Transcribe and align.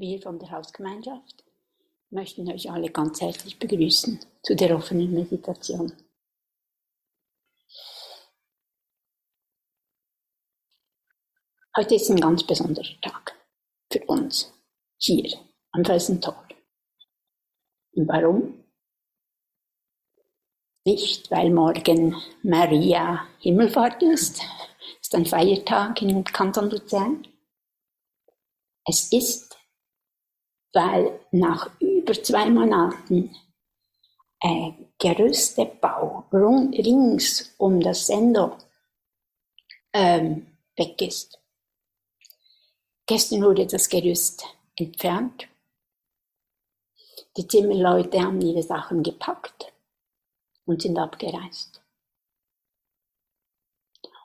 Wir 0.00 0.22
von 0.22 0.38
der 0.38 0.52
Hausgemeinschaft 0.52 1.44
möchten 2.10 2.48
euch 2.48 2.70
alle 2.70 2.88
ganz 2.88 3.20
herzlich 3.20 3.58
begrüßen 3.58 4.20
zu 4.44 4.54
der 4.54 4.76
offenen 4.76 5.12
Meditation. 5.12 5.92
Heute 11.76 11.96
ist 11.96 12.08
ein 12.10 12.20
ganz 12.20 12.46
besonderer 12.46 13.00
Tag 13.02 13.34
für 13.90 14.04
uns 14.04 14.52
hier 14.98 15.36
am 15.72 15.84
Felsentor. 15.84 16.46
Und 17.90 18.06
warum? 18.06 18.64
Nicht, 20.84 21.28
weil 21.32 21.50
morgen 21.50 22.14
Maria 22.44 23.26
Himmelfahrt 23.40 24.00
ist, 24.04 24.42
ist 25.00 25.14
ein 25.16 25.26
Feiertag 25.26 26.00
in 26.02 26.22
Kanton 26.22 26.70
Luzern. 26.70 27.26
Es 28.84 29.12
ist 29.12 29.47
weil 30.72 31.20
nach 31.30 31.70
über 31.80 32.12
zwei 32.12 32.50
Monaten 32.50 33.34
äh, 34.40 34.72
Gerüstebau 34.98 36.24
rings 36.32 37.54
um 37.58 37.80
das 37.80 38.06
Sendo 38.06 38.56
ähm, 39.92 40.46
weg 40.76 41.00
ist. 41.02 41.40
Gestern 43.06 43.42
wurde 43.42 43.66
das 43.66 43.88
Gerüst 43.88 44.44
entfernt. 44.76 45.48
Die 47.36 47.46
Zimmerleute 47.48 48.20
haben 48.20 48.40
ihre 48.40 48.62
Sachen 48.62 49.02
gepackt 49.02 49.72
und 50.66 50.82
sind 50.82 50.98
abgereist. 50.98 51.82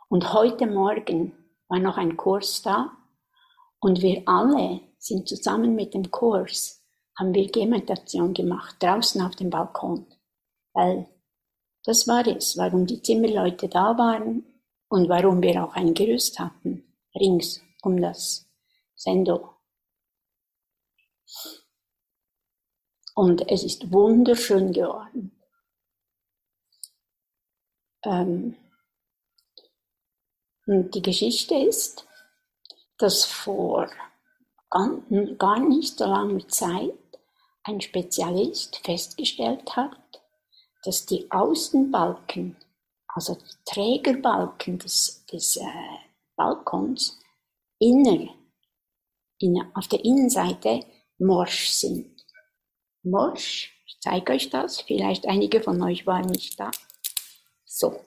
Und 0.10 0.34
heute 0.34 0.68
Morgen 0.68 1.32
war 1.68 1.80
noch 1.80 1.98
ein 1.98 2.18
Kurs 2.18 2.62
da 2.62 2.96
und 3.80 4.02
wir 4.02 4.24
alle 4.28 4.82
sind 5.04 5.28
zusammen 5.28 5.76
mit 5.76 5.94
dem 5.94 6.10
Kurs, 6.12 6.82
haben 7.18 7.34
wir 7.34 7.52
Gehmeditation 7.52 8.34
gemacht, 8.34 8.78
draußen 8.82 9.22
auf 9.22 9.36
dem 9.36 9.50
Balkon. 9.50 10.08
Weil 10.72 11.08
das 11.84 12.08
war 12.08 12.26
es, 12.26 12.58
warum 12.58 12.86
die 12.86 13.02
Zimmerleute 13.02 13.68
da 13.68 13.98
waren 13.98 14.46
und 14.88 15.10
warum 15.10 15.42
wir 15.42 15.64
auch 15.64 15.74
ein 15.74 15.94
Gerüst 15.94 16.40
hatten, 16.40 16.96
rings 17.14 17.62
um 17.82 18.02
das 18.02 18.50
Sendo. 18.96 19.50
Und 23.14 23.48
es 23.52 23.64
ist 23.64 23.92
wunderschön 23.92 24.72
geworden. 24.72 25.38
Ähm, 28.06 28.56
und 30.66 30.96
die 30.96 31.02
Geschichte 31.02 31.56
ist, 31.56 32.08
dass 32.98 33.26
vor 33.26 33.92
gar 35.38 35.60
nicht 35.60 35.98
so 35.98 36.06
langer 36.06 36.48
Zeit 36.48 36.94
ein 37.64 37.80
Spezialist 37.80 38.78
festgestellt 38.84 39.76
hat, 39.76 40.22
dass 40.84 41.06
die 41.06 41.30
Außenbalken, 41.32 42.58
also 43.08 43.36
die 43.36 43.72
Trägerbalken 43.72 44.80
des, 44.80 45.26
des 45.32 45.58
äh, 45.58 45.64
Balkons, 46.36 47.20
inner, 47.80 48.34
in, 49.40 49.62
auf 49.76 49.88
der 49.88 50.04
Innenseite 50.04 50.82
morsch 51.20 51.70
sind. 51.70 52.26
Morsch, 53.04 53.74
ich 53.86 53.98
zeige 54.02 54.34
euch 54.34 54.50
das, 54.50 54.82
vielleicht 54.82 55.28
einige 55.28 55.62
von 55.62 55.82
euch 55.84 56.06
waren 56.06 56.26
nicht 56.26 56.60
da. 56.60 56.72
So. 57.66 58.00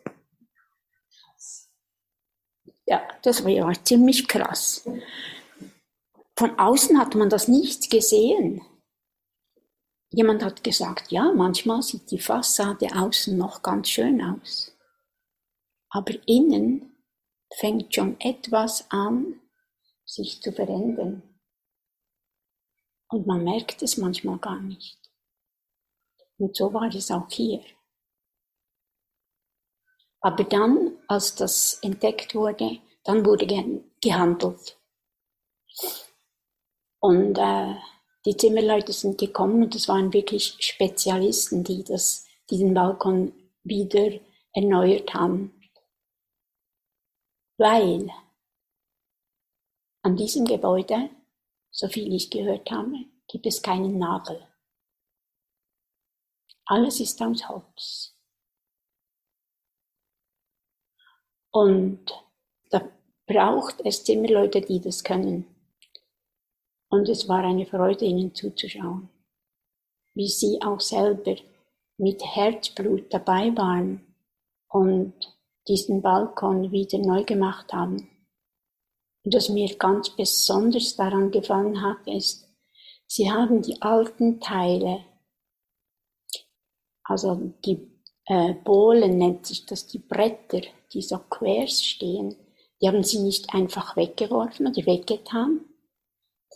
Ja, 2.87 3.03
das 3.23 3.45
war 3.45 3.85
ziemlich 3.85 4.29
krass. 4.29 4.87
Von 6.39 6.59
außen 6.59 6.99
hat 6.99 7.15
man 7.15 7.31
das 7.31 7.49
nicht 7.49 7.91
gesehen. 7.91 8.61
Jemand 10.11 10.43
hat 10.43 10.63
gesagt, 10.63 11.11
ja, 11.11 11.33
manchmal 11.33 11.83
sieht 11.83 12.11
die 12.11 12.19
Fassade 12.19 12.89
außen 12.95 13.37
noch 13.37 13.63
ganz 13.63 13.89
schön 13.89 14.23
aus. 14.23 14.77
Aber 15.89 16.13
innen 16.27 16.97
fängt 17.55 17.95
schon 17.95 18.21
etwas 18.21 18.91
an, 18.91 19.41
sich 20.05 20.43
zu 20.43 20.53
verändern. 20.53 21.23
Und 23.09 23.27
man 23.27 23.43
merkt 23.43 23.83
es 23.83 23.97
manchmal 23.97 24.39
gar 24.39 24.61
nicht. 24.61 24.99
Und 26.39 26.55
so 26.55 26.73
war 26.73 26.95
es 26.95 27.11
auch 27.11 27.31
hier. 27.31 27.65
Aber 30.21 30.45
dann, 30.45 30.99
als 31.09 31.35
das 31.35 31.79
entdeckt 31.83 32.35
wurde, 32.35 32.81
dann 33.05 33.25
wurde 33.25 33.47
gehandelt. 34.01 34.76
Und 37.07 37.39
äh, 37.39 37.77
die 38.25 38.37
Zimmerleute 38.37 38.93
sind 38.93 39.17
gekommen 39.17 39.63
und 39.63 39.77
es 39.77 39.87
waren 39.87 40.13
wirklich 40.13 40.57
Spezialisten, 40.59 41.63
die, 41.63 41.85
das, 41.85 42.27
die 42.51 42.65
Balkon 42.65 43.33
wieder 43.63 44.19
erneuert 44.53 45.15
haben. 45.15 45.55
Weil 47.59 48.11
an 50.03 50.17
diesem 50.17 50.47
Gebäude, 50.47 51.09
so 51.71 51.87
viel 51.87 52.13
ich 52.13 52.29
gehört 52.29 52.69
habe, 52.73 52.97
gibt 53.29 53.47
es 53.47 53.63
keinen 53.63 53.99
Nagel. 53.99 54.45
Alles 56.65 56.99
ist 56.99 57.23
aus 57.23 57.49
Holz. 57.49 58.19
Und 61.53 62.13
da 62.71 62.91
braucht 63.29 63.81
es 63.85 64.03
Zimmerleute, 64.03 64.61
die 64.61 64.81
das 64.81 65.05
können. 65.05 65.56
Und 66.89 67.09
es 67.09 67.29
war 67.29 67.43
eine 67.43 67.67
Freude, 67.67 68.05
ihnen 68.05 68.35
zuzuschauen, 68.35 69.09
wie 70.15 70.29
sie 70.29 70.61
auch 70.63 70.81
selber 70.81 71.37
mit 71.99 72.23
Herzblut 72.25 73.13
dabei 73.13 73.57
waren 73.57 74.15
und 74.69 75.15
diesen 75.69 76.03
Balkon 76.03 76.71
wieder 76.71 76.99
neu 76.99 77.25
gemacht 77.25 77.73
haben. 77.73 78.09
Und 79.25 79.35
was 79.35 79.49
mir 79.49 79.75
ganz 79.77 80.11
besonders 80.11 80.95
daran 80.95 81.31
gefallen 81.31 81.83
hat, 81.83 82.07
ist, 82.07 82.49
sie 83.09 83.31
haben 83.31 83.63
die 83.63 83.81
alten 83.83 84.41
Teile, 84.41 85.05
also 87.03 87.53
die 87.65 87.91
äh, 88.27 88.55
Bohlen 88.55 89.19
nennt 89.19 89.47
sich 89.47 89.67
das, 89.67 89.87
die 89.87 89.99
Bretter, 89.99 90.61
die 90.93 91.03
so 91.03 91.19
quers 91.19 91.85
stehen, 91.85 92.37
die 92.81 92.89
haben 92.89 93.03
sie 93.03 93.21
nicht 93.21 93.53
einfach 93.55 93.97
weggeworfen 93.97 94.67
oder 94.67 94.87
weggetan, 94.87 95.65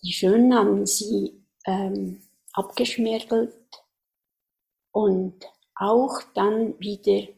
die 0.02 0.12
Schönen 0.12 0.54
haben 0.54 0.86
sie 0.86 1.44
ähm, 1.66 2.22
abgeschmirgelt 2.52 3.54
und 4.92 5.44
auch 5.74 6.22
dann 6.34 6.78
wieder 6.78 7.28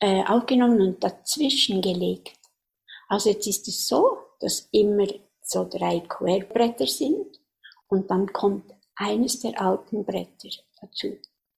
äh, 0.00 0.24
aufgenommen 0.24 0.80
und 0.80 1.04
dazwischen 1.04 1.80
gelegt. 1.80 2.38
Also 3.08 3.30
jetzt 3.30 3.46
ist 3.46 3.68
es 3.68 3.86
so, 3.86 4.18
dass 4.40 4.68
immer 4.72 5.06
so 5.42 5.68
drei 5.68 6.00
Querbretter 6.00 6.86
sind 6.86 7.40
und 7.88 8.10
dann 8.10 8.32
kommt 8.32 8.74
eines 8.96 9.40
der 9.40 9.60
alten 9.60 10.04
Bretter 10.04 10.48
dazu. 10.80 11.16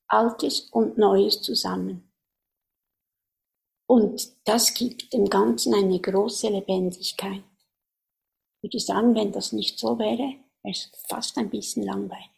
Altes 0.09 0.69
und 0.71 0.99
Neues 0.99 1.43
zusammen. 1.43 2.13
Und 3.89 4.33
das 4.45 4.75
gibt 4.75 5.13
dem 5.13 5.29
Ganzen 5.29 5.75
eine 5.75 6.01
große 6.01 6.49
Lebendigkeit 6.49 7.45
würde 8.63 8.77
ich 8.77 8.87
sagen, 8.87 9.15
wenn 9.15 9.33
das 9.33 9.53
nicht 9.53 9.79
so 9.79 9.99
wäre, 9.99 10.35
wäre 10.63 10.73
es 10.73 10.91
fast 11.09 11.37
ein 11.39 11.51
bisschen 11.51 11.85
langweilig. 11.85 12.31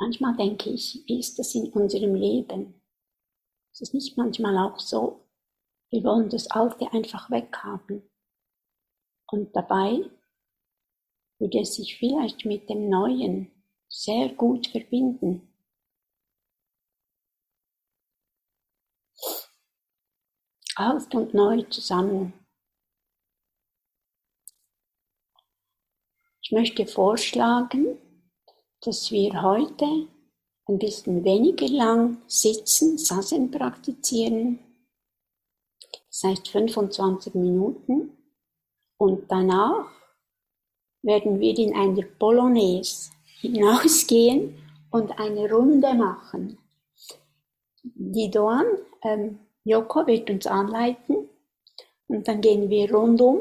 Manchmal 0.00 0.36
denke 0.36 0.70
ich, 0.70 1.02
wie 1.06 1.18
ist 1.18 1.38
das 1.38 1.54
in 1.54 1.72
unserem 1.72 2.14
Leben? 2.14 2.80
Ist 3.72 3.82
es 3.82 3.92
nicht 3.92 4.16
manchmal 4.16 4.56
auch 4.58 4.78
so, 4.78 5.28
wir 5.90 6.04
wollen 6.04 6.28
das 6.28 6.50
Alte 6.50 6.92
einfach 6.92 7.30
weghaben. 7.30 8.08
Und 9.30 9.54
dabei 9.56 10.08
würde 11.38 11.60
es 11.60 11.74
sich 11.74 11.98
vielleicht 11.98 12.44
mit 12.44 12.68
dem 12.68 12.88
Neuen 12.88 13.50
sehr 13.88 14.28
gut 14.34 14.68
verbinden. 14.68 15.47
Alt 20.78 21.14
und 21.14 21.34
neu 21.34 21.62
zusammen. 21.62 22.32
Ich 26.40 26.52
möchte 26.52 26.86
vorschlagen, 26.86 27.98
dass 28.80 29.10
wir 29.10 29.42
heute 29.42 30.08
ein 30.66 30.78
bisschen 30.78 31.24
weniger 31.24 31.68
lang 31.68 32.22
sitzen, 32.26 32.96
Sassen 32.96 33.50
praktizieren. 33.50 34.58
Das 36.08 36.22
heißt 36.24 36.48
25 36.48 37.34
Minuten. 37.34 38.16
Und 38.98 39.30
danach 39.30 39.90
werden 41.02 41.38
wir 41.40 41.56
in 41.58 41.74
einer 41.74 42.02
Polonaise 42.02 43.10
hinausgehen 43.40 44.56
und 44.90 45.18
eine 45.18 45.50
Runde 45.50 45.94
machen. 45.94 46.58
Die 47.82 48.30
Doan 48.30 48.66
ähm, 49.02 49.38
Joko 49.64 50.06
wird 50.06 50.30
uns 50.30 50.46
anleiten 50.46 51.28
und 52.06 52.26
dann 52.26 52.40
gehen 52.40 52.70
wir 52.70 52.92
rundum 52.92 53.40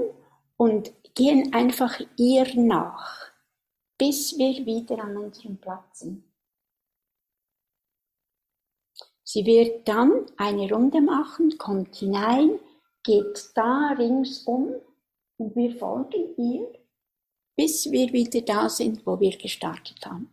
und 0.57 0.91
gehen 1.15 1.53
einfach 1.53 1.99
ihr 2.17 2.47
nach, 2.55 3.31
bis 3.97 4.37
wir 4.37 4.65
wieder 4.65 5.03
an 5.03 5.17
unserem 5.17 5.57
Platz 5.57 5.99
sind. 5.99 6.23
Sie 9.23 9.45
wird 9.45 9.87
dann 9.87 10.25
eine 10.37 10.71
Runde 10.71 11.01
machen, 11.01 11.57
kommt 11.57 11.95
hinein, 11.95 12.59
geht 13.03 13.51
da 13.55 13.93
ringsum 13.97 14.75
und 15.37 15.55
wir 15.55 15.75
folgen 15.77 16.33
ihr, 16.37 16.71
bis 17.57 17.91
wir 17.91 18.13
wieder 18.13 18.41
da 18.41 18.69
sind, 18.69 19.05
wo 19.05 19.19
wir 19.19 19.37
gestartet 19.37 20.05
haben. 20.05 20.29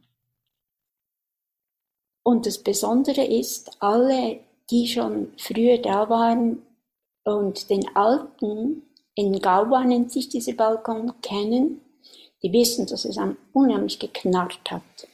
Und 2.22 2.46
das 2.46 2.62
Besondere 2.62 3.24
ist, 3.24 3.82
alle, 3.82 4.43
die 4.70 4.86
schon 4.86 5.32
früher 5.36 5.78
da 5.78 6.08
waren 6.08 6.62
und 7.24 7.70
den 7.70 7.84
alten, 7.96 8.82
in 9.14 9.40
Gauba 9.40 9.84
nennt 9.84 10.10
sich 10.10 10.28
dieser 10.28 10.54
Balkon, 10.54 11.12
kennen, 11.22 11.80
die 12.42 12.52
wissen, 12.52 12.86
dass 12.86 13.04
es 13.04 13.18
unheimlich 13.52 13.98
geknarrt 13.98 14.70
hat. 14.70 15.08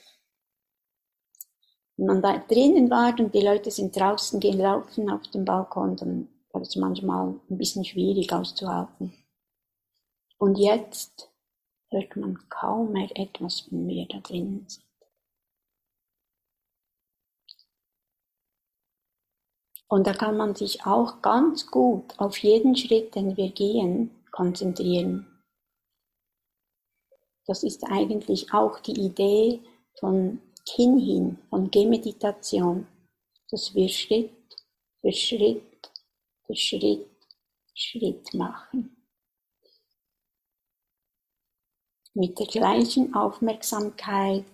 Wenn 1.97 2.07
man 2.07 2.23
da 2.23 2.39
drinnen 2.39 2.91
war 2.91 3.19
und 3.19 3.35
die 3.35 3.43
Leute 3.43 3.71
sind 3.71 3.95
draußen 3.95 4.41
gelaufen 4.41 5.11
auf 5.11 5.29
dem 5.29 5.45
Balkon, 5.45 5.97
dann 5.97 6.29
war 6.53 6.63
es 6.63 6.75
manchmal 6.77 7.35
ein 7.51 7.59
bisschen 7.59 7.85
schwierig 7.85 8.33
auszuhalten. 8.33 9.13
Und 10.39 10.59
jetzt 10.59 11.31
hört 11.91 12.17
man 12.17 12.39
kaum 12.49 12.93
mehr 12.93 13.11
etwas, 13.15 13.67
wenn 13.71 13.87
wir 13.87 14.07
da 14.09 14.19
drinnen 14.21 14.65
sind. 14.67 14.90
Und 19.91 20.07
da 20.07 20.13
kann 20.13 20.37
man 20.37 20.55
sich 20.55 20.87
auch 20.87 21.21
ganz 21.21 21.67
gut 21.67 22.17
auf 22.19 22.39
jeden 22.39 22.77
Schritt, 22.77 23.17
den 23.17 23.37
wir 23.37 23.51
gehen, 23.51 24.23
konzentrieren. 24.31 25.27
Das 27.47 27.65
ist 27.65 27.83
eigentlich 27.83 28.55
auch 28.55 28.79
die 28.79 29.01
Idee 29.01 29.61
von 29.99 30.41
Kinhin, 30.65 31.39
von 31.51 31.73
Gehmeditation, 31.73 32.87
dass 33.51 33.75
wir 33.75 33.89
Schritt 33.89 34.31
für 35.01 35.11
Schritt 35.11 35.91
für 36.47 36.55
Schritt 36.55 37.11
Schritt 37.75 38.33
machen. 38.33 38.97
Mit 42.15 42.39
der 42.39 42.47
gleichen 42.47 43.13
Aufmerksamkeit, 43.13 44.45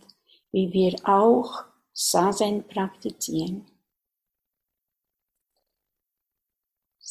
wie 0.52 0.72
wir 0.72 0.96
auch 1.06 1.64
Sazen 1.92 2.66
praktizieren. 2.66 3.75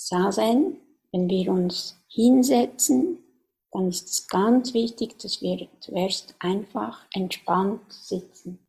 Sazen, 0.07 0.79
wenn 1.11 1.27
wir 1.27 1.51
uns 1.51 1.99
hinsetzen, 2.07 3.23
dann 3.71 3.87
ist 3.87 4.07
es 4.07 4.27
ganz 4.27 4.75
wichtig, 4.75 5.17
dass 5.17 5.41
wir 5.41 5.67
zuerst 5.79 6.35
einfach 6.37 7.03
entspannt 7.11 7.91
sitzen. 7.91 8.59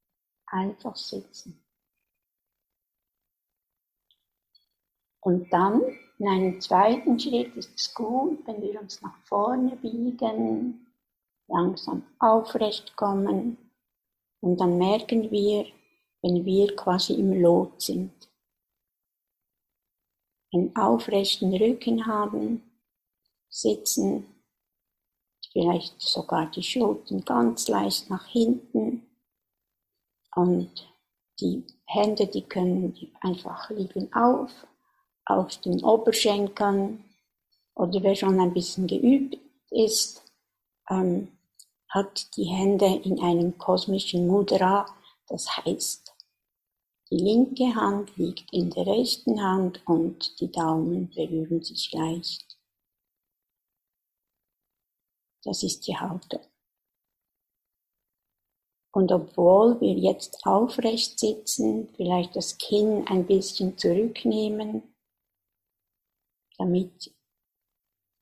Einfach 0.47 0.97
sitzen. 0.97 1.63
Und 5.21 5.53
dann, 5.53 5.83
in 6.19 6.27
einem 6.27 6.61
zweiten 6.63 7.19
Schritt, 7.21 7.55
ist 7.55 7.75
es 7.77 7.93
gut, 7.93 8.47
wenn 8.47 8.63
wir 8.63 8.81
uns 8.81 9.03
nach 9.03 9.19
vorne 9.25 9.77
biegen, 9.77 10.87
langsam 11.49 12.03
aufrecht 12.19 12.97
kommen 12.97 13.59
und 14.41 14.59
dann 14.59 14.79
merken 14.79 15.31
wir, 15.31 15.67
wenn 16.23 16.47
wir 16.47 16.75
quasi 16.77 17.13
im 17.15 17.43
Lot 17.43 17.83
sind 17.83 18.26
einen 20.53 20.75
aufrechten 20.77 21.55
Rücken 21.55 22.07
haben, 22.07 22.63
sitzen, 23.49 24.27
vielleicht 25.53 26.01
sogar 26.01 26.51
die 26.51 26.63
Schultern 26.63 27.25
ganz 27.25 27.69
leicht 27.69 28.11
nach 28.11 28.27
hinten. 28.27 29.07
Und 30.35 30.71
die 31.41 31.65
Hände, 31.87 32.27
die 32.27 32.43
können 32.43 32.95
einfach 33.21 33.71
liegen 33.71 34.13
auf, 34.13 34.51
auf 35.25 35.57
den 35.63 35.83
Oberschenkeln. 35.83 37.05
Oder 37.75 38.03
wer 38.03 38.15
schon 38.15 38.41
ein 38.41 38.53
bisschen 38.53 38.87
geübt 38.87 39.39
ist, 39.71 40.23
ähm, 40.91 41.29
hat 41.89 42.37
die 42.37 42.45
Hände 42.45 43.01
in 43.05 43.21
einem 43.21 43.57
kosmischen 43.59 44.27
Mudra, 44.27 44.87
das 45.29 45.49
heißt 45.57 46.16
die 47.11 47.19
linke 47.19 47.75
Hand 47.75 48.17
liegt 48.17 48.53
in 48.53 48.71
der 48.71 48.87
rechten 48.87 49.41
Hand 49.41 49.87
und 49.87 50.41
die 50.41 50.51
Daumen 50.51 51.09
berühren 51.11 51.63
sich 51.63 51.93
leicht. 51.93 52.59
Das 55.45 55.63
ist 55.63 55.87
die 55.87 55.97
Haltung. 55.97 56.45
Und 58.93 59.13
obwohl 59.13 59.81
wir 59.81 59.93
jetzt 59.93 60.45
aufrecht 60.47 61.19
sitzen, 61.19 61.89
vielleicht 61.97 62.35
das 62.35 62.59
Kinn 62.59 63.07
ein 63.07 63.27
bisschen 63.27 63.77
zurücknehmen, 63.79 64.83
damit 66.59 67.15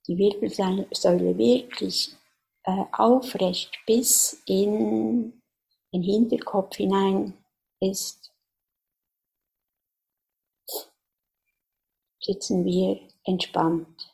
die 0.06 0.18
Wirbelsäule 0.18 1.38
wirklich 1.38 2.14
äh, 2.64 2.84
aufrecht 2.92 3.70
bis 3.86 4.42
in 4.46 5.40
den 5.92 6.02
Hinterkopf 6.02 6.76
hinein 6.76 7.34
ist, 7.80 8.23
sitzen 12.24 12.64
wir 12.64 13.06
entspannt. 13.24 14.10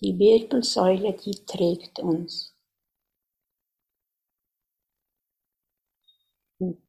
Die 0.00 0.16
Wirbelsäule, 0.16 1.12
die 1.14 1.44
trägt 1.44 1.98
uns. 1.98 2.54
Und 6.58 6.80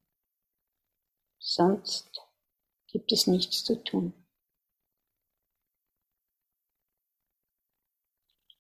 sonst 1.40 2.22
gibt 2.88 3.12
es 3.12 3.26
nichts 3.26 3.64
zu 3.64 3.84
tun. 3.84 4.14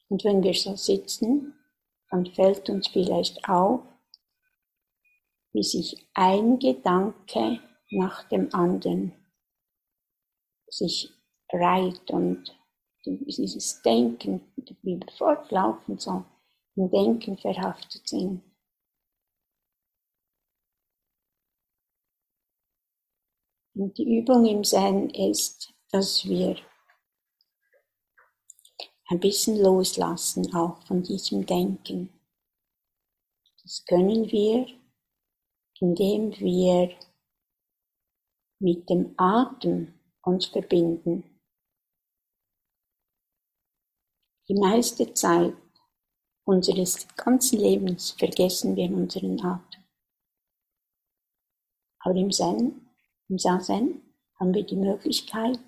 Und 0.07 0.23
wenn 0.23 0.41
wir 0.41 0.55
so 0.55 0.75
sitzen, 0.75 1.53
dann 2.09 2.25
fällt 2.25 2.67
uns 2.69 2.87
vielleicht 2.87 3.47
auf, 3.47 3.81
wie 5.51 5.62
sich 5.62 6.09
ein 6.15 6.57
Gedanke 6.57 7.62
nach 7.91 8.27
dem 8.29 8.51
anderen 8.53 9.13
sich 10.71 11.18
reiht 11.51 12.12
und 12.12 12.56
dieses 13.06 13.82
Denken, 13.82 14.41
wie 14.56 15.00
wir 15.00 15.00
fortlaufen 15.18 15.98
so 15.98 16.24
im 16.75 16.89
Denken 16.91 17.38
verhaftet 17.38 18.08
sind. 18.08 18.44
Und 23.74 23.98
die 23.98 24.20
Übung 24.20 24.46
im 24.46 24.63
Zen 24.63 25.10
ist, 25.12 25.74
dass 25.91 26.25
wir 26.25 26.58
ein 29.08 29.20
bisschen 29.20 29.58
loslassen 29.58 30.53
auch 30.53 30.82
von 30.86 31.01
diesem 31.01 31.46
Denken. 31.46 32.10
Das 33.63 33.86
können 33.86 34.29
wir, 34.32 34.68
indem 35.79 36.38
wir 36.39 36.96
mit 38.60 38.89
dem 38.89 39.13
Atem 39.18 39.94
uns 40.24 40.48
verbinden. 40.48 41.38
Die 44.50 44.56
meiste 44.56 45.13
Zeit 45.13 45.56
unseres 46.44 47.08
ganzen 47.15 47.60
Lebens 47.60 48.10
vergessen 48.10 48.75
wir 48.75 48.89
unseren 48.89 49.39
Atem. 49.46 49.84
Aber 52.00 52.15
im 52.15 52.32
Zen, 52.32 52.89
im 53.27 53.38
Sazen, 53.38 54.01
haben 54.39 54.51
wir 54.56 54.65
die 54.65 54.75
Möglichkeit, 54.75 55.60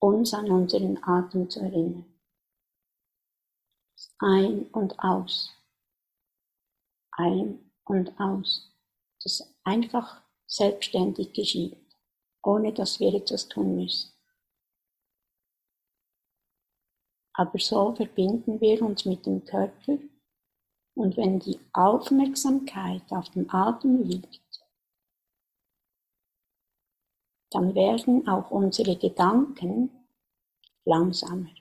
uns 0.00 0.32
an 0.32 0.50
unseren 0.50 0.96
Atem 1.04 1.50
zu 1.50 1.60
erinnern. 1.60 2.06
Ein 4.20 4.66
und 4.68 4.98
aus. 4.98 5.54
Ein 7.10 7.70
und 7.84 8.18
aus. 8.18 8.74
Das 9.22 9.54
einfach 9.64 10.22
selbstständig 10.46 11.34
geschieht, 11.34 11.76
ohne 12.42 12.72
dass 12.72 12.98
wir 12.98 13.12
etwas 13.12 13.46
tun 13.46 13.76
müssen. 13.76 14.19
Aber 17.40 17.58
so 17.58 17.94
verbinden 17.94 18.60
wir 18.60 18.82
uns 18.82 19.06
mit 19.06 19.24
dem 19.24 19.42
Körper 19.46 19.96
und 20.94 21.16
wenn 21.16 21.38
die 21.38 21.58
Aufmerksamkeit 21.72 23.10
auf 23.10 23.30
dem 23.30 23.48
Atem 23.48 24.02
liegt, 24.02 24.62
dann 27.50 27.74
werden 27.74 28.28
auch 28.28 28.50
unsere 28.50 28.94
Gedanken 28.94 29.88
langsamer. 30.84 31.54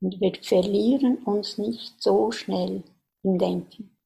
Und 0.00 0.20
wir 0.20 0.34
verlieren 0.42 1.18
uns 1.18 1.56
nicht 1.56 2.02
so 2.02 2.32
schnell 2.32 2.82
im 3.22 3.38
Denken. 3.38 3.96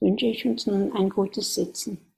wünsche 0.00 0.26
ich 0.26 0.44
uns 0.44 0.66
nun 0.66 0.92
ein 0.92 1.08
gutes 1.08 1.54
Sitzen. 1.54 2.13